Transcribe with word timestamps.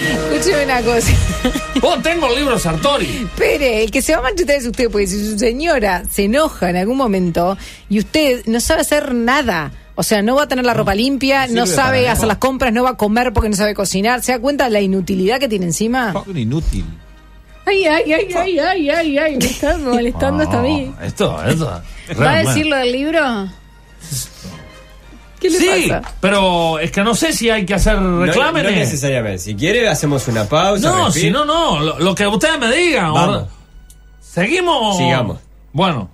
Escúcheme 0.00 0.64
una 0.64 0.82
cosa. 0.82 1.12
Vos 1.80 2.02
tengo 2.02 2.28
el 2.28 2.36
libro 2.36 2.58
Sartori. 2.58 3.06
Espere, 3.24 3.82
el 3.84 3.90
que 3.90 4.02
se 4.02 4.12
va 4.12 4.18
a 4.18 4.22
manchetar 4.22 4.56
es 4.56 4.66
usted, 4.66 4.90
porque 4.90 5.06
si 5.06 5.30
su 5.30 5.38
señora 5.38 6.02
se 6.10 6.24
enoja 6.24 6.70
en 6.70 6.76
algún 6.76 6.96
momento 6.96 7.56
y 7.88 7.98
usted 7.98 8.44
no 8.46 8.60
sabe 8.60 8.80
hacer 8.82 9.14
nada. 9.14 9.72
O 9.94 10.02
sea, 10.02 10.22
no 10.22 10.36
va 10.36 10.44
a 10.44 10.48
tener 10.48 10.64
la 10.64 10.72
ropa 10.72 10.94
limpia, 10.94 11.46
no 11.46 11.66
sabe 11.66 12.08
hacer 12.08 12.26
las 12.26 12.38
compras, 12.38 12.72
no 12.72 12.82
va 12.82 12.90
a 12.90 12.96
comer 12.96 13.32
porque 13.34 13.50
no 13.50 13.56
sabe 13.56 13.74
cocinar. 13.74 14.22
¿Se 14.22 14.32
da 14.32 14.38
cuenta 14.38 14.64
de 14.64 14.70
la 14.70 14.80
inutilidad 14.80 15.38
que 15.38 15.48
tiene 15.48 15.66
encima? 15.66 16.14
Un 16.26 16.38
inútil. 16.38 16.86
Ay, 17.66 17.84
ay, 17.86 18.12
ay, 18.12 18.34
ay, 18.34 18.58
ay, 18.58 18.90
ay, 18.90 19.18
ay, 19.18 19.36
me 19.36 19.44
está 19.44 19.76
molestando 19.76 20.42
hasta 20.42 20.58
a 20.58 20.62
mí. 20.62 20.92
No, 20.98 21.06
Esto, 21.06 21.44
esto. 21.44 21.82
¿Va 22.18 22.32
a 22.32 22.42
decir 22.42 22.66
lo 22.66 22.76
del 22.76 22.92
libro? 22.92 23.48
¿Qué 25.40 25.48
le 25.50 25.58
Sí, 25.58 25.88
pasa? 25.90 26.14
pero 26.20 26.78
es 26.78 26.90
que 26.90 27.02
no 27.02 27.14
sé 27.14 27.32
si 27.32 27.48
hay 27.50 27.64
que 27.64 27.74
hacer 27.74 27.94
No, 27.96 28.02
no 28.20 28.26
reclámenes. 28.26 28.76
necesariamente. 28.76 29.38
Si 29.38 29.54
quiere, 29.54 29.88
hacemos 29.88 30.28
una 30.28 30.44
pausa. 30.44 30.90
No, 30.90 31.10
si 31.10 31.30
no, 31.30 31.44
no. 31.44 31.80
Lo, 31.80 31.98
lo 31.98 32.14
que 32.14 32.26
ustedes 32.26 32.58
me 32.58 32.70
digan. 32.74 33.12
Vamos. 33.14 33.36
o- 33.44 33.48
¿Seguimos? 34.20 34.96
Sigamos. 34.98 35.38
Bueno. 35.72 36.10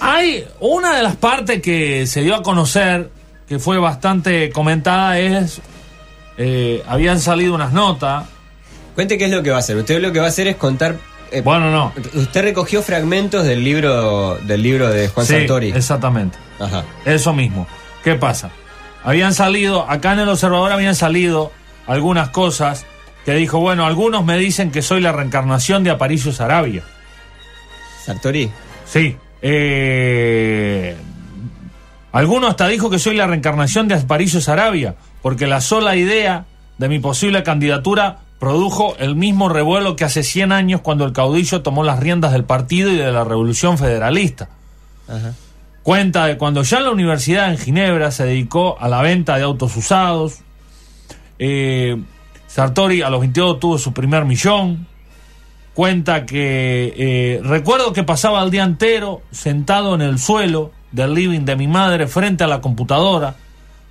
Hay 0.00 0.46
una 0.60 0.96
de 0.96 1.02
las 1.02 1.16
partes 1.16 1.60
que 1.60 2.06
se 2.06 2.22
dio 2.22 2.34
a 2.36 2.42
conocer, 2.42 3.10
que 3.48 3.58
fue 3.58 3.78
bastante 3.78 4.50
comentada, 4.50 5.18
es. 5.18 5.60
eh, 6.36 6.82
habían 6.86 7.20
salido 7.20 7.54
unas 7.54 7.72
notas. 7.72 8.24
Cuente 8.94 9.18
qué 9.18 9.24
es 9.26 9.30
lo 9.30 9.42
que 9.42 9.50
va 9.50 9.56
a 9.56 9.58
hacer. 9.60 9.76
Usted 9.76 10.00
lo 10.00 10.12
que 10.12 10.20
va 10.20 10.26
a 10.26 10.28
hacer 10.28 10.46
es 10.48 10.56
contar. 10.56 10.96
Eh, 11.32 11.40
Bueno, 11.42 11.70
no. 11.70 11.92
Usted 12.14 12.42
recogió 12.42 12.82
fragmentos 12.82 13.44
del 13.44 13.62
libro 13.64 14.36
del 14.42 14.62
libro 14.62 14.88
de 14.88 15.08
Juan 15.08 15.26
Sí, 15.26 15.34
Sartori. 15.34 15.70
Exactamente. 15.70 16.38
Ajá. 16.60 16.84
Eso 17.04 17.32
mismo. 17.32 17.66
¿Qué 18.04 18.14
pasa? 18.14 18.50
Habían 19.04 19.34
salido, 19.34 19.88
acá 19.88 20.12
en 20.12 20.20
el 20.20 20.28
observador 20.28 20.72
habían 20.72 20.94
salido 20.94 21.52
algunas 21.86 22.30
cosas 22.30 22.84
que 23.24 23.34
dijo, 23.34 23.60
bueno, 23.60 23.86
algunos 23.86 24.24
me 24.24 24.38
dicen 24.38 24.70
que 24.70 24.82
soy 24.82 25.00
la 25.00 25.12
reencarnación 25.12 25.84
de 25.84 25.90
Aparicio 25.90 26.32
Sarabia. 26.32 26.82
Sartori. 28.04 28.50
Sí. 28.86 29.16
Eh, 29.42 30.96
alguno 32.12 32.46
hasta 32.48 32.66
dijo 32.68 32.90
que 32.90 32.98
soy 32.98 33.16
la 33.16 33.26
reencarnación 33.26 33.86
de 33.88 33.94
Aparicio 33.94 34.40
Sarabia, 34.40 34.94
porque 35.22 35.46
la 35.46 35.60
sola 35.60 35.94
idea 35.96 36.46
de 36.78 36.88
mi 36.88 36.98
posible 36.98 37.42
candidatura 37.42 38.18
produjo 38.38 38.96
el 38.98 39.16
mismo 39.16 39.48
revuelo 39.48 39.96
que 39.96 40.04
hace 40.04 40.22
100 40.22 40.52
años 40.52 40.80
cuando 40.80 41.04
el 41.04 41.12
caudillo 41.12 41.62
tomó 41.62 41.82
las 41.82 41.98
riendas 41.98 42.32
del 42.32 42.44
partido 42.44 42.90
y 42.90 42.96
de 42.96 43.10
la 43.10 43.24
revolución 43.24 43.78
federalista. 43.78 44.48
Ajá. 45.08 45.34
Cuenta 45.88 46.26
de 46.26 46.36
cuando 46.36 46.62
ya 46.64 46.78
en 46.78 46.84
la 46.84 46.90
universidad 46.90 47.50
en 47.50 47.56
Ginebra 47.56 48.10
se 48.10 48.26
dedicó 48.26 48.76
a 48.78 48.88
la 48.88 49.00
venta 49.00 49.36
de 49.36 49.44
autos 49.44 49.74
usados. 49.74 50.40
Eh, 51.38 51.96
Sartori 52.46 53.00
a 53.00 53.08
los 53.08 53.20
22 53.20 53.58
tuvo 53.58 53.78
su 53.78 53.94
primer 53.94 54.26
millón. 54.26 54.86
Cuenta 55.72 56.26
que 56.26 56.92
eh, 56.94 57.40
recuerdo 57.42 57.94
que 57.94 58.02
pasaba 58.02 58.42
el 58.42 58.50
día 58.50 58.64
entero 58.64 59.22
sentado 59.30 59.94
en 59.94 60.02
el 60.02 60.18
suelo 60.18 60.72
del 60.92 61.14
living 61.14 61.46
de 61.46 61.56
mi 61.56 61.68
madre 61.68 62.06
frente 62.06 62.44
a 62.44 62.48
la 62.48 62.60
computadora, 62.60 63.36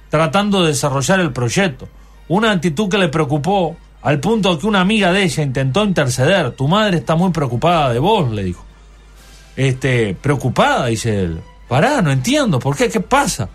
tratando 0.09 0.61
de 0.61 0.67
desarrollar 0.67 1.19
el 1.19 1.33
proyecto. 1.33 1.87
Una 2.27 2.51
actitud 2.51 2.89
que 2.89 2.99
le 2.99 3.09
preocupó 3.09 3.75
al 4.07 4.21
punto 4.21 4.57
que 4.57 4.65
una 4.65 4.79
amiga 4.79 5.11
de 5.11 5.23
ella 5.23 5.43
intentó 5.43 5.83
interceder. 5.83 6.51
Tu 6.51 6.65
madre 6.65 6.95
está 6.95 7.17
muy 7.17 7.31
preocupada 7.31 7.91
de 7.91 7.99
vos, 7.99 8.31
le 8.31 8.41
dijo. 8.41 8.63
Este, 9.57 10.15
preocupada, 10.15 10.85
dice 10.85 11.23
él. 11.23 11.41
Pará, 11.67 12.01
no 12.01 12.09
entiendo, 12.09 12.57
¿por 12.57 12.77
qué? 12.77 12.87
¿Qué 12.87 13.01
pasa? 13.01 13.49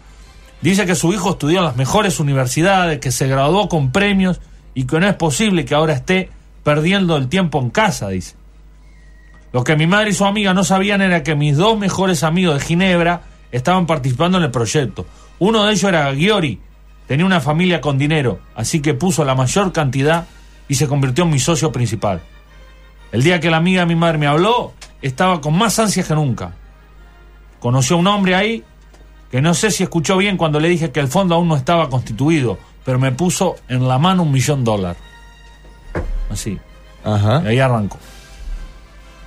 Dice 0.61 0.85
que 0.85 0.95
su 0.95 1.11
hijo 1.11 1.31
estudió 1.31 1.61
en 1.61 1.65
las 1.65 1.77
mejores 1.77 2.21
universidades, 2.21 2.99
que 2.99 3.13
se 3.13 3.29
graduó 3.29 3.71
con 3.71 3.93
premios 3.93 4.43
y 4.75 4.85
que 4.85 5.01
no 5.01 5.09
es 5.09 5.15
posible 5.15 5.65
que 5.65 5.75
ahora 5.75 5.95
esté 5.95 6.29
perdiendo 6.63 7.17
el 7.17 7.31
tiempo 7.31 7.59
en 7.59 7.71
casa, 7.71 8.11
dice. 8.11 8.35
Lo 9.55 9.65
que 9.65 9.75
mi 9.77 9.87
madre 9.87 10.11
y 10.11 10.13
su 10.13 10.27
amiga 10.27 10.53
no 10.53 10.65
sabían 10.65 11.01
era 11.01 11.23
que 11.23 11.35
mis 11.35 11.57
dos 11.57 11.79
mejores 11.79 12.25
amigos 12.25 12.59
de 12.59 12.67
Ginebra 12.67 13.23
estaban 13.53 13.87
participando 13.87 14.37
en 14.37 14.45
el 14.45 14.51
proyecto. 14.51 15.07
Uno 15.39 15.65
de 15.65 15.73
ellos 15.73 15.85
era 15.85 16.15
Giori, 16.15 16.61
tenía 17.07 17.25
una 17.25 17.41
familia 17.41 17.81
con 17.81 17.97
dinero, 17.97 18.41
así 18.55 18.83
que 18.83 18.93
puso 18.93 19.25
la 19.25 19.35
mayor 19.35 19.73
cantidad 19.73 20.27
y 20.69 20.75
se 20.75 20.89
convirtió 20.89 21.25
en 21.25 21.31
mi 21.31 21.39
socio 21.39 21.73
principal. 21.73 22.21
El 23.11 23.23
día 23.23 23.41
que 23.41 23.51
la 23.51 23.59
amiga 23.59 23.81
de 23.81 23.87
mi 23.87 23.95
madre 23.95 24.19
me 24.19 24.27
habló, 24.27 24.73
estaba 25.03 25.41
con 25.41 25.57
más 25.57 25.79
ansias 25.79 26.07
que 26.07 26.15
nunca. 26.15 26.53
Conoció 27.61 27.97
a 27.97 27.99
un 27.99 28.07
hombre 28.07 28.35
ahí 28.35 28.65
que 29.31 29.41
no 29.41 29.55
sé 29.55 29.71
si 29.71 29.83
escuchó 29.83 30.17
bien 30.17 30.37
cuando 30.37 30.61
le 30.61 30.69
dije 30.69 30.91
que 30.91 31.01
el 31.01 31.09
fondo 31.09 31.35
aún 31.35 31.49
no 31.49 31.57
estaba 31.57 31.89
constituido, 31.89 32.59
pero 32.85 32.99
me 32.99 33.13
puso 33.13 33.57
en 33.69 33.89
la 33.89 33.99
mano 33.99 34.25
un 34.25 34.33
millón 34.33 34.65
de 34.65 34.71
dólares. 34.71 35.03
Así. 36.31 36.59
Ajá. 37.05 37.43
Y 37.45 37.49
ahí 37.49 37.59
arrancó. 37.59 37.99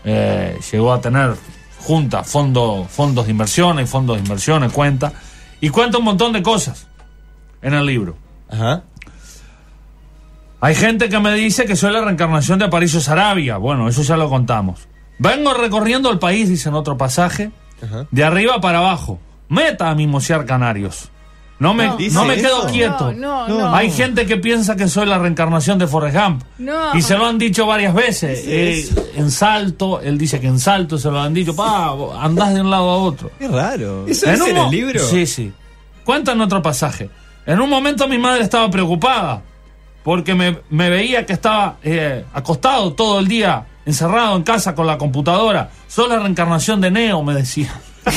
Eh, 0.03 0.59
llegó 0.72 0.94
a 0.94 1.02
tener 1.02 1.35
juntas, 1.79 2.28
fondo, 2.28 2.85
fondos 2.90 3.25
de 3.25 3.31
inversiones, 3.31 3.90
fondos 3.90 4.17
de 4.17 4.23
inversiones, 4.23 4.72
cuenta. 4.72 5.12
Y 5.59 5.69
cuenta 5.69 5.97
un 5.97 6.03
montón 6.06 6.34
de 6.34 6.44
cosas 6.44 6.88
en 7.62 7.73
el 7.73 7.85
libro. 7.85 8.16
Ajá. 8.50 8.84
Hay 10.66 10.74
gente 10.76 11.09
que 11.09 11.20
me 11.20 11.34
dice 11.36 11.66
que 11.66 11.76
soy 11.76 11.94
la 11.94 12.02
reencarnación 12.02 12.58
de 12.59 12.66
Aparicio 12.66 13.00
Sarabia. 13.00 13.58
Bueno, 13.58 13.88
eso 13.88 14.02
ya 14.02 14.18
lo 14.18 14.30
contamos. 14.30 14.88
Vengo 15.20 15.53
recorriendo 15.53 16.09
el 16.12 16.18
país, 16.20 16.50
dice 16.50 16.70
en 16.70 16.76
otro 16.76 16.98
pasaje, 16.98 17.52
Ajá. 17.84 18.08
de 18.09 18.24
arriba 18.24 18.59
para 18.62 18.80
abajo. 18.80 19.20
Meta 19.48 19.90
a 19.92 19.96
mimosear 19.96 20.46
canarios. 20.46 21.12
No 21.59 21.74
me, 21.74 21.86
No. 21.86 21.92
no 21.92 22.26
me 22.26 22.36
¿Dice 22.36 22.48
quedo 22.48 22.59
eso? 22.64 22.68
quieto. 22.74 23.12
No, 23.14 23.48
no, 23.48 23.48
No. 23.48 23.59
no. 23.70 23.76
Hay 23.76 23.92
gente 23.92 24.26
que 24.26 24.38
piensa 24.38 24.76
que 24.76 24.88
soy 24.90 25.06
la 25.06 25.20
reencarnación 25.20 25.78
de 25.78 25.88
Forrest 25.88 26.18
Gump. 26.18 26.44
No. 26.58 26.96
Y 26.97 27.02
se 27.03 27.16
lo 27.16 27.28
han 27.28 27.38
dicho 27.38 27.66
varias 27.68 27.94
veces. 27.94 28.44
Eh, 28.46 28.90
en 29.16 29.30
Salto, 29.32 30.02
él 30.02 30.18
dice 30.18 30.40
que 30.42 30.47
en 30.47 30.59
Salto 30.59 30.97
se 30.97 31.09
lo 31.12 31.22
han 31.22 31.34
dicho. 31.34 31.56
Pa, 31.56 31.94
andás 32.20 32.53
de 32.56 32.62
un 32.62 32.70
lado 32.72 32.90
a 32.90 32.96
otro. 32.97 33.30
Qué 33.40 33.47
raro. 33.47 34.06
¿Eso 34.08 34.26
en 34.30 34.56
mo- 34.56 34.66
el 34.66 34.72
libro? 34.72 35.00
Sí, 35.00 35.26
sí. 35.28 35.53
Cuenta 36.03 36.32
en 36.34 36.42
otro 36.42 36.62
pasaje. 36.62 37.09
En 37.46 37.62
un 37.62 37.70
momento 37.70 38.08
mi 38.08 38.18
madre 38.18 38.42
estaba 38.44 38.70
preocupada 38.70 39.42
porque 40.06 40.34
me, 40.36 40.60
me 40.70 40.90
veía 40.90 41.26
que 41.26 41.34
estaba 41.34 41.78
eh, 41.84 42.24
acostado 42.34 42.94
todo 42.94 43.20
el 43.20 43.28
día, 43.28 43.66
encerrado 43.86 44.38
en 44.38 44.44
casa 44.44 44.74
con 44.76 44.88
la 44.88 44.98
computadora. 44.98 45.72
Soy 45.88 46.08
la 46.08 46.20
reencarnación 46.20 46.80
de 46.80 46.92
Neo, 46.92 47.22
me 47.24 47.34
decía. 47.34 47.74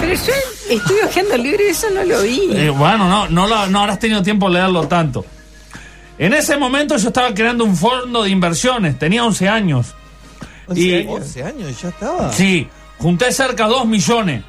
Pero 0.00 0.14
yo 0.14 0.32
estoy 0.76 0.96
hojeando 1.04 1.34
el 1.34 1.42
libro 1.42 1.62
y 1.66 1.70
eso 1.70 1.86
no 1.92 2.02
lo 2.04 2.22
vi. 2.22 2.50
Eh, 2.52 2.70
bueno, 2.70 3.08
no, 3.08 3.28
no, 3.28 3.46
lo- 3.46 3.66
no 3.66 3.80
habrás 3.80 3.98
tenido 3.98 4.22
tiempo 4.22 4.46
de 4.48 4.54
leerlo 4.54 4.86
tanto. 4.86 5.24
En 6.18 6.32
ese 6.32 6.56
momento 6.56 6.96
yo 6.96 7.08
estaba 7.08 7.34
creando 7.34 7.64
un 7.64 7.76
fondo 7.76 8.22
de 8.22 8.30
inversiones, 8.30 8.98
tenía 8.98 9.24
11 9.24 9.48
años. 9.48 9.94
Y- 10.74 11.06
11 11.06 11.42
años 11.42 11.70
y 11.70 11.82
ya 11.82 11.88
estaba. 11.88 12.32
Sí, 12.32 12.68
junté 12.98 13.32
cerca 13.32 13.64
de 13.66 13.70
2 13.74 13.86
millones 13.86 14.42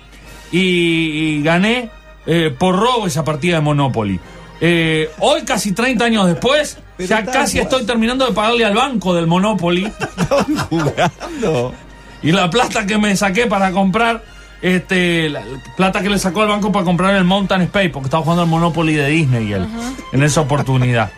y, 0.51 0.59
y 0.59 1.43
gané 1.43 1.89
eh, 2.25 2.53
por 2.57 2.75
robo 2.75 3.07
esa 3.07 3.23
partida 3.23 3.55
de 3.55 3.61
Monopoly. 3.61 4.19
Eh, 4.59 5.09
hoy, 5.19 5.43
casi 5.43 5.71
30 5.71 6.05
años 6.05 6.25
después, 6.27 6.77
Pero 6.97 7.09
ya 7.09 7.23
casi 7.25 7.57
igual. 7.57 7.71
estoy 7.71 7.85
terminando 7.85 8.25
de 8.25 8.33
pagarle 8.33 8.65
al 8.65 8.73
banco 8.73 9.13
del 9.13 9.27
Monopoly 9.27 9.91
jugando. 10.69 11.73
y 12.23 12.31
la 12.31 12.49
plata 12.49 12.85
que 12.85 12.97
me 12.97 13.15
saqué 13.15 13.45
para 13.47 13.71
comprar, 13.71 14.23
este, 14.61 15.29
la, 15.29 15.45
la 15.45 15.61
plata 15.75 16.01
que 16.01 16.09
le 16.09 16.17
sacó 16.17 16.41
al 16.41 16.47
banco 16.49 16.71
para 16.71 16.85
comprar 16.85 17.15
el 17.15 17.23
Mountain 17.23 17.61
Space, 17.63 17.89
porque 17.89 18.07
estaba 18.07 18.23
jugando 18.23 18.43
al 18.43 18.49
Monopoly 18.49 18.93
de 18.95 19.07
Disney 19.09 19.53
él, 19.53 19.67
en 20.13 20.23
esa 20.23 20.41
oportunidad. 20.41 21.11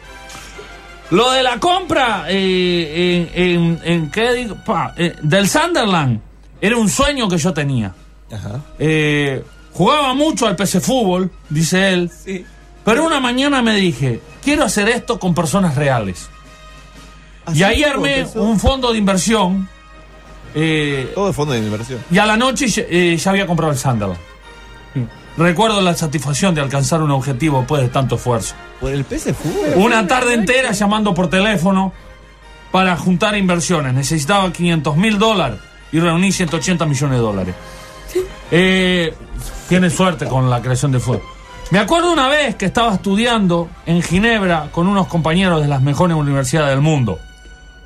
Lo 1.11 1.31
de 1.31 1.41
la 1.41 1.57
compra 1.59 2.25
eh, 2.27 3.29
en, 3.33 3.41
en- 3.57 3.79
en 3.83 4.11
¿qué 4.11 4.33
digo? 4.33 4.55
Pa, 4.65 4.93
eh, 4.97 5.15
del 5.23 5.47
Sunderland 5.49 6.19
era 6.61 6.77
un 6.77 6.87
sueño 6.89 7.27
que 7.29 7.37
yo 7.37 7.51
tenía. 7.53 7.93
Ajá. 8.31 8.59
Eh, 8.77 9.43
jugaba 9.73 10.13
mucho 10.13 10.45
al 10.45 10.55
PC 10.55 10.81
Fútbol, 10.81 11.31
dice 11.49 11.89
él, 11.93 12.11
Sí. 12.11 12.45
Pero 12.93 13.05
una 13.05 13.19
mañana 13.19 13.61
me 13.61 13.75
dije, 13.75 14.19
quiero 14.43 14.63
hacer 14.63 14.89
esto 14.89 15.19
con 15.19 15.33
personas 15.35 15.75
reales. 15.75 16.29
Así 17.45 17.59
Y 17.59 17.63
ahí 17.63 17.83
armé 17.83 18.19
empezó. 18.19 18.43
un 18.43 18.59
fondo 18.59 18.91
de 18.91 18.97
inversión. 18.97 19.67
eh, 20.55 21.11
Todo 21.15 21.27
de 21.27 21.33
fondo 21.33 21.53
de 21.53 21.59
inversión. 21.59 21.99
y 22.11 22.17
a 22.17 22.25
la 22.25 22.37
noche 22.37 22.65
eh, 22.89 23.17
ya 23.17 23.31
había 23.31 23.45
comprado 23.47 23.71
el 23.71 23.77
Sunderland. 23.77 24.19
Recuerdo 25.37 25.79
la 25.81 25.93
satisfacción 25.95 26.53
de 26.53 26.59
alcanzar 26.61 27.01
un 27.01 27.11
objetivo 27.11 27.59
después 27.59 27.81
de 27.81 27.87
tanto 27.89 28.15
esfuerzo. 28.15 28.55
Por 28.81 28.91
el 28.91 29.05
PC 29.05 29.33
Fútbol. 29.33 29.73
Una 29.85 30.05
tarde 30.05 30.33
entera 30.33 30.71
llamando 30.73 31.13
por 31.13 31.29
teléfono 31.29 31.93
para 32.71 32.97
juntar 32.97 33.37
inversiones. 33.37 33.93
Necesitaba 33.93 34.51
500 34.51 34.97
mil 34.97 35.17
dólares 35.17 35.59
y 35.93 35.99
reuní 35.99 36.31
180 36.33 36.85
millones 36.85 37.17
de 37.17 37.21
dólares. 37.21 37.55
Eh, 38.51 39.13
tiene 39.69 39.89
suerte 39.89 40.25
con 40.25 40.49
la 40.49 40.61
creación 40.61 40.91
de 40.91 40.99
fuego. 40.99 41.23
Me 41.71 41.77
acuerdo 41.77 42.11
una 42.11 42.27
vez 42.27 42.55
que 42.55 42.65
estaba 42.65 42.95
estudiando 42.95 43.69
en 43.85 44.01
Ginebra 44.01 44.69
con 44.71 44.87
unos 44.87 45.05
compañeros 45.05 45.61
de 45.61 45.67
las 45.67 45.83
mejores 45.83 46.17
universidades 46.17 46.71
del 46.71 46.81
mundo. 46.81 47.19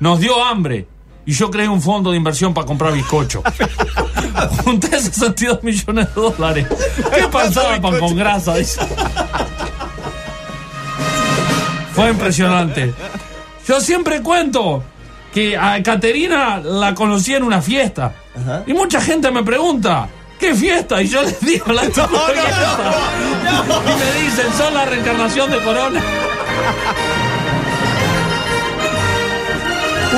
Nos 0.00 0.20
dio 0.20 0.42
hambre 0.42 0.88
y 1.26 1.32
yo 1.32 1.50
creé 1.50 1.68
un 1.68 1.82
fondo 1.82 2.10
de 2.10 2.16
inversión 2.16 2.54
para 2.54 2.66
comprar 2.66 2.94
bizcocho. 2.94 3.42
Junté 4.64 4.88
62 4.88 5.62
millones 5.62 6.14
de 6.14 6.20
dólares. 6.20 6.66
¿Qué 7.14 7.28
pasaba 7.30 7.78
pan 7.78 7.98
con 7.98 8.16
grasa? 8.16 8.54
Fue 11.92 12.10
impresionante. 12.10 12.94
Yo 13.68 13.80
siempre 13.82 14.22
cuento 14.22 14.82
que 15.32 15.58
a 15.58 15.82
Caterina 15.82 16.58
la 16.58 16.94
conocí 16.94 17.34
en 17.34 17.42
una 17.42 17.60
fiesta. 17.60 18.14
Y 18.66 18.72
mucha 18.72 19.00
gente 19.00 19.30
me 19.30 19.42
pregunta, 19.42 20.08
¿qué 20.44 20.54
fiesta? 20.54 21.02
Y 21.02 21.08
yo 21.08 21.22
les 21.22 21.40
digo, 21.40 21.72
la 21.72 21.82
fiesta. 21.82 22.08
Y 23.86 23.98
me 23.98 24.22
dicen, 24.22 24.46
son 24.56 24.74
la 24.74 24.84
reencarnación 24.84 25.50
de 25.50 25.58
Corona. 25.62 26.02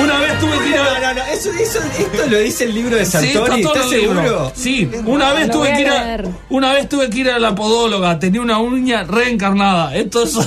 Una 0.03 0.19
vez 0.19 0.39
tuve 0.39 0.59
que 0.59 0.69
ir 0.69 0.75
No, 0.75 0.83
a... 0.83 0.99
no, 0.99 1.13
no, 1.15 1.23
eso, 1.31 1.51
eso, 1.53 1.79
esto 1.97 2.25
lo 2.29 2.39
dice 2.39 2.65
el 2.65 2.75
libro 2.75 2.95
de 2.97 3.05
Sí, 3.05 3.17
está 3.17 3.33
Sartori, 3.33 3.61
todo 3.63 3.73
¿estás 3.75 3.89
seguro? 3.89 4.51
Sí, 4.55 4.89
una 5.05 5.33
vez 5.33 5.49
tuve 5.49 5.73
que 5.73 5.81
ir 5.81 5.89
a 5.89 6.21
una 6.49 6.73
vez 6.73 6.87
tuve 6.87 7.09
que 7.09 7.17
ir 7.19 7.31
a 7.31 7.39
la 7.39 7.55
podóloga, 7.55 8.19
tenía 8.19 8.41
una 8.41 8.59
uña 8.59 9.03
reencarnada. 9.05 9.95
Esto 9.95 10.23
es 10.23 10.37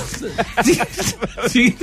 sí, 0.63 0.79
sí. 1.49 1.75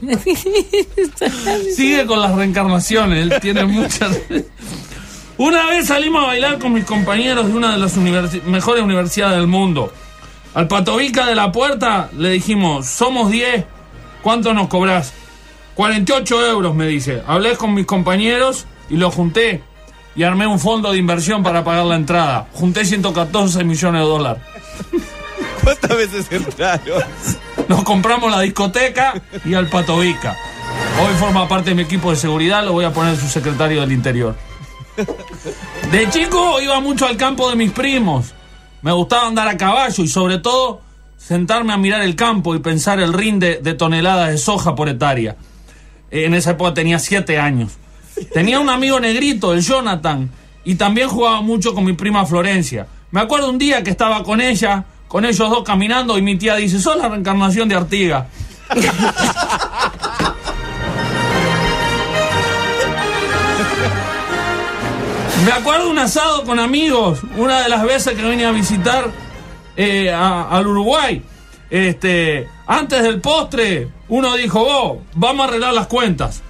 Sigue 1.74 2.06
con 2.06 2.20
las 2.20 2.34
reencarnaciones, 2.36 3.18
él 3.32 3.40
tiene 3.40 3.64
muchas. 3.64 4.16
Una 5.42 5.64
vez 5.70 5.86
salimos 5.86 6.22
a 6.22 6.26
bailar 6.26 6.58
con 6.58 6.74
mis 6.74 6.84
compañeros 6.84 7.46
de 7.46 7.54
una 7.54 7.72
de 7.72 7.78
las 7.78 7.96
universi- 7.96 8.42
mejores 8.42 8.84
universidades 8.84 9.38
del 9.38 9.46
mundo. 9.46 9.90
Al 10.52 10.68
patovica 10.68 11.24
de 11.24 11.34
la 11.34 11.50
puerta 11.50 12.10
le 12.14 12.28
dijimos, 12.28 12.84
somos 12.86 13.30
10, 13.30 13.64
¿cuánto 14.20 14.52
nos 14.52 14.68
cobrás? 14.68 15.14
48 15.76 16.46
euros, 16.46 16.74
me 16.74 16.86
dice. 16.86 17.22
Hablé 17.26 17.56
con 17.56 17.72
mis 17.72 17.86
compañeros 17.86 18.66
y 18.90 18.98
lo 18.98 19.10
junté. 19.10 19.62
Y 20.14 20.24
armé 20.24 20.46
un 20.46 20.60
fondo 20.60 20.92
de 20.92 20.98
inversión 20.98 21.42
para 21.42 21.64
pagar 21.64 21.86
la 21.86 21.96
entrada. 21.96 22.46
Junté 22.52 22.84
114 22.84 23.64
millones 23.64 24.02
de 24.02 24.06
dólares. 24.06 24.42
¿Cuántas 25.64 25.96
veces 25.96 26.26
entraron? 26.30 27.02
Nos 27.66 27.82
compramos 27.84 28.30
la 28.30 28.42
discoteca 28.42 29.14
y 29.46 29.54
al 29.54 29.68
patovica. 29.70 30.36
Hoy 31.00 31.14
forma 31.18 31.48
parte 31.48 31.70
de 31.70 31.76
mi 31.76 31.82
equipo 31.84 32.10
de 32.10 32.16
seguridad, 32.16 32.62
lo 32.62 32.72
voy 32.72 32.84
a 32.84 32.92
poner 32.92 33.16
su 33.16 33.26
secretario 33.26 33.80
del 33.80 33.92
interior. 33.92 34.36
De 35.90 36.08
chico 36.10 36.60
iba 36.60 36.80
mucho 36.80 37.06
al 37.06 37.16
campo 37.16 37.50
de 37.50 37.56
mis 37.56 37.72
primos. 37.72 38.34
Me 38.82 38.92
gustaba 38.92 39.26
andar 39.26 39.48
a 39.48 39.56
caballo 39.56 40.02
y 40.02 40.08
sobre 40.08 40.38
todo 40.38 40.80
sentarme 41.16 41.72
a 41.72 41.76
mirar 41.76 42.02
el 42.02 42.16
campo 42.16 42.54
y 42.54 42.60
pensar 42.60 42.98
el 43.00 43.12
rinde 43.12 43.60
de 43.62 43.74
toneladas 43.74 44.30
de 44.30 44.38
soja 44.38 44.74
por 44.74 44.88
hectárea. 44.88 45.36
En 46.10 46.34
esa 46.34 46.52
época 46.52 46.74
tenía 46.74 46.98
siete 46.98 47.38
años. 47.38 47.72
Tenía 48.32 48.58
un 48.60 48.68
amigo 48.68 48.98
negrito, 49.00 49.52
el 49.52 49.62
Jonathan, 49.62 50.30
y 50.64 50.74
también 50.74 51.08
jugaba 51.08 51.40
mucho 51.40 51.74
con 51.74 51.84
mi 51.84 51.92
prima 51.92 52.26
Florencia. 52.26 52.86
Me 53.10 53.20
acuerdo 53.20 53.50
un 53.50 53.58
día 53.58 53.82
que 53.82 53.90
estaba 53.90 54.22
con 54.22 54.40
ella, 54.40 54.84
con 55.08 55.24
ellos 55.24 55.50
dos 55.50 55.62
caminando, 55.64 56.18
y 56.18 56.22
mi 56.22 56.36
tía 56.36 56.56
dice, 56.56 56.80
sos 56.80 56.96
la 56.96 57.08
reencarnación 57.08 57.68
de 57.68 57.74
Artiga. 57.76 58.28
Me 65.44 65.52
acuerdo 65.52 65.88
un 65.90 65.98
asado 65.98 66.44
con 66.44 66.58
amigos, 66.58 67.20
una 67.36 67.62
de 67.62 67.68
las 67.68 67.82
veces 67.82 68.14
que 68.14 68.22
vine 68.28 68.44
a 68.44 68.50
visitar 68.52 69.10
eh, 69.76 70.10
a- 70.12 70.48
al 70.50 70.66
Uruguay. 70.66 71.22
Este, 71.70 72.48
antes 72.66 73.02
del 73.02 73.20
postre, 73.20 73.88
uno 74.08 74.34
dijo, 74.36 74.64
vos, 74.64 74.98
vamos 75.14 75.44
a 75.44 75.48
arreglar 75.48 75.72
las 75.72 75.86
cuentas. 75.86 76.42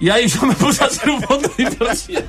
Y 0.00 0.08
ahí 0.08 0.26
yo 0.28 0.42
me 0.42 0.54
puse 0.54 0.82
a 0.82 0.86
hacer 0.86 1.10
un 1.10 1.22
fondo 1.22 1.48
de 1.56 1.62
inversión 1.62 2.24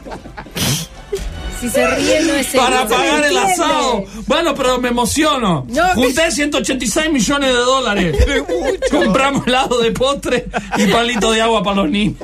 Si 1.60 1.70
se 1.70 1.88
ríe, 1.96 2.22
no 2.22 2.34
es 2.34 2.48
para 2.48 2.88
pagar 2.88 3.24
el 3.24 3.38
asado. 3.38 4.04
Bueno, 4.28 4.54
pero 4.54 4.80
me 4.80 4.90
emociono. 4.90 5.66
No, 5.70 5.88
Junté 5.96 6.30
186 6.32 7.12
millones 7.12 7.50
de 7.50 7.56
dólares. 7.60 8.18
Compramos 8.92 9.48
helado 9.48 9.80
de 9.80 9.92
postre 9.92 10.48
y 10.78 10.88
palito 10.88 11.32
de 11.32 11.42
agua 11.42 11.64
para 11.64 11.78
los 11.78 11.90
niños. 11.90 12.18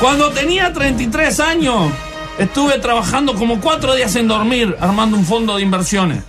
Cuando 0.00 0.30
tenía 0.30 0.72
33 0.72 1.40
años, 1.40 1.92
estuve 2.38 2.78
trabajando 2.78 3.34
como 3.34 3.60
cuatro 3.60 3.94
días 3.96 4.12
sin 4.12 4.28
dormir, 4.28 4.76
armando 4.80 5.16
un 5.16 5.24
fondo 5.24 5.56
de 5.56 5.62
inversiones. 5.62 6.22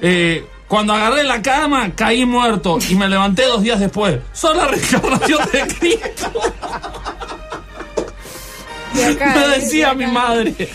Eh, 0.00 0.46
cuando 0.66 0.94
agarré 0.94 1.22
la 1.22 1.42
cama, 1.42 1.90
caí 1.94 2.24
muerto 2.24 2.78
y 2.88 2.94
me 2.94 3.08
levanté 3.08 3.44
dos 3.44 3.62
días 3.62 3.78
después. 3.78 4.20
Son 4.32 4.56
la 4.56 4.66
reencarnación 4.68 5.40
de 5.52 5.74
Cristo. 5.74 6.32
De 8.98 9.06
acá, 9.06 9.34
Me 9.48 9.58
decía 9.58 9.88
De 9.90 9.94
mi 9.94 10.06
madre. 10.06 10.54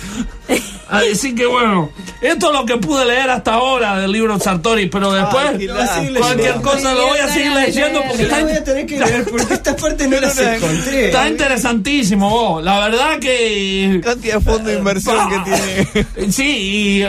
Así 0.89 1.33
que 1.33 1.45
bueno, 1.47 1.89
esto 2.21 2.47
es 2.53 2.59
lo 2.59 2.65
que 2.65 2.77
pude 2.77 3.05
leer 3.05 3.27
hasta 3.29 3.53
ahora 3.55 3.97
del 3.99 4.11
libro 4.11 4.37
Sartori, 4.39 4.87
pero 4.87 5.11
después 5.11 5.45
Ay, 5.57 6.13
cualquier 6.13 6.55
cosa 6.61 6.93
lo 6.93 7.07
voy 7.07 7.17
a 7.17 7.27
seguir 7.29 7.51
leyendo 7.51 8.01
porque 8.07 8.23
está, 8.23 8.39
lo 8.39 8.45
voy 8.45 8.53
a 8.53 8.63
tener 8.63 8.85
que 8.85 8.99
leer 8.99 9.23
porque 9.25 9.53
esta 9.55 9.75
parte 9.75 10.07
no 10.07 10.19
las 10.21 10.37
encontré. 10.37 11.05
está 11.07 11.27
interesantísimo 11.29 12.29
vos. 12.29 12.63
La 12.63 12.79
verdad 12.79 13.17
que 13.19 14.01
Cantidad 14.03 14.35
de 14.35 14.41
fondo 14.41 14.69
de 14.69 14.77
inversión 14.77 15.17
que 15.29 16.05
tiene. 16.05 16.31
sí, 16.31 17.01
y 17.01 17.05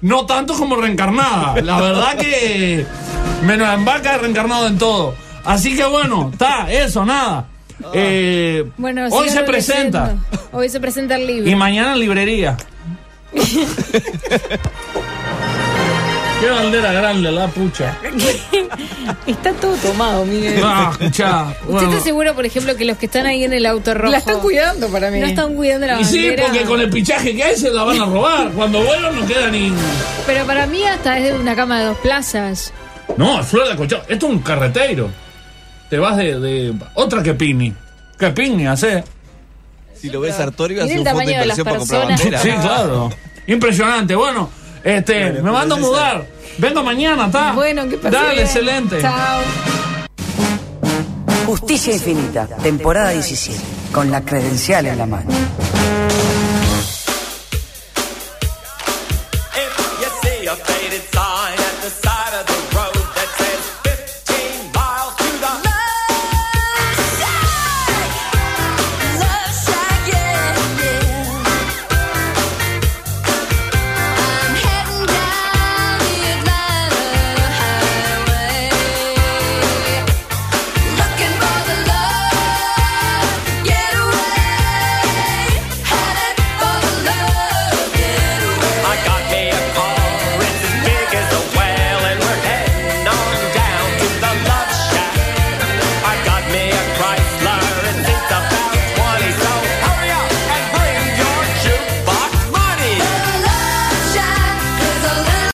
no 0.00 0.24
tanto 0.24 0.54
como 0.54 0.76
reencarnada. 0.76 1.60
La 1.60 1.78
verdad 1.80 2.16
que 2.16 2.86
menos 3.42 3.68
en 3.74 3.84
vaca 3.84 4.16
reencarnado 4.16 4.66
en 4.68 4.78
todo. 4.78 5.14
Así 5.44 5.76
que 5.76 5.84
bueno, 5.84 6.30
está, 6.32 6.72
eso, 6.72 7.04
nada. 7.04 7.48
Eh, 7.92 8.64
Bueno, 8.78 9.06
hoy 9.10 9.28
se 9.28 9.42
presenta. 9.42 10.06
leyendo. 10.06 10.35
Hoy 10.56 10.70
se 10.70 10.80
presenta 10.80 11.16
el 11.16 11.26
libro. 11.26 11.50
Y 11.50 11.54
mañana 11.54 11.92
en 11.92 12.00
librería. 12.00 12.56
Qué 16.40 16.48
bandera 16.50 16.92
grande, 16.92 17.30
la 17.30 17.46
pucha. 17.48 17.94
Está 19.26 19.52
todo 19.52 19.74
tomado, 19.76 20.24
Miguel. 20.24 20.62
Ah, 20.64 20.90
escuchá. 20.98 21.48
¿Usted 21.48 21.66
bueno. 21.72 21.90
está 21.90 22.02
seguro, 22.02 22.34
por 22.34 22.46
ejemplo, 22.46 22.74
que 22.74 22.86
los 22.86 22.96
que 22.96 23.04
están 23.06 23.26
ahí 23.26 23.44
en 23.44 23.52
el 23.52 23.66
auto 23.66 23.92
rojo... 23.92 24.10
La 24.12 24.18
están 24.18 24.40
cuidando 24.40 24.88
para 24.88 25.10
mí. 25.10 25.20
No 25.20 25.26
están 25.26 25.54
cuidando 25.54 25.86
la 25.88 26.00
Y 26.00 26.04
sí, 26.04 26.20
bandera. 26.26 26.44
porque 26.46 26.64
con 26.64 26.80
el 26.80 26.88
pichaje 26.88 27.36
que 27.36 27.42
hay 27.44 27.56
se 27.56 27.70
la 27.70 27.82
van 27.84 28.00
a 28.00 28.06
robar. 28.06 28.50
Cuando 28.52 28.82
vuelan 28.82 29.14
no 29.14 29.26
queda 29.26 29.50
ni. 29.50 29.70
Pero 30.26 30.46
para 30.46 30.66
mí 30.66 30.82
hasta 30.84 31.18
es 31.18 31.24
de 31.24 31.38
una 31.38 31.54
cama 31.54 31.80
de 31.80 31.84
dos 31.86 31.98
plazas. 31.98 32.72
No, 33.18 33.40
es 33.40 33.46
flor 33.46 33.68
de 33.68 33.76
colchón. 33.76 34.00
Esto 34.08 34.26
es 34.26 34.32
un 34.32 34.38
carretero. 34.40 35.10
Te 35.90 35.98
vas 35.98 36.16
de. 36.16 36.40
de- 36.40 36.74
Otra 36.94 37.22
que 37.22 37.34
pini. 37.34 37.74
Que 38.18 38.30
pini 38.30 38.66
hace. 38.66 39.04
Si 40.00 40.10
lo 40.10 40.20
ves 40.20 40.36
Sartori, 40.36 40.74
va 40.74 40.82
a 40.82 40.86
Mira 40.86 41.00
hacer 41.00 41.06
el 41.08 41.14
un 41.14 41.18
fondo 41.18 41.30
de 41.30 41.42
inversión 41.42 41.64
para 41.64 41.78
comprar 41.78 42.06
bandera. 42.08 42.40
Sí, 42.40 42.50
claro. 42.60 43.10
Impresionante. 43.46 44.14
Bueno, 44.14 44.50
este, 44.84 45.24
Bueno, 45.24 45.42
me 45.42 45.50
mando 45.52 45.74
a 45.74 45.78
mudar. 45.78 46.26
Vengo 46.58 46.82
mañana, 46.82 47.26
¿está? 47.26 47.52
Bueno, 47.52 47.88
que 47.88 47.96
pase 47.96 48.16
Dale, 48.16 48.32
bien. 48.34 48.46
excelente. 48.46 49.00
Chao. 49.00 49.40
Justicia 51.46 51.92
Infinita, 51.94 52.46
temporada 52.62 53.10
17, 53.10 53.58
con 53.92 54.10
la 54.10 54.20
credencial 54.22 54.86
en 54.86 54.98
la 54.98 55.06
mano. 55.06 55.30